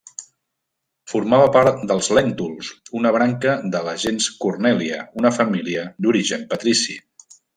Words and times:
Formava 1.11 1.49
part 1.55 1.83
dels 1.91 2.09
Lèntuls, 2.19 2.71
una 3.01 3.11
branca 3.17 3.53
de 3.77 3.83
la 3.89 3.95
gens 4.05 4.31
Cornèlia, 4.47 4.99
una 5.23 5.35
família 5.37 5.85
d'origen 6.07 6.49
patrici. 6.55 6.99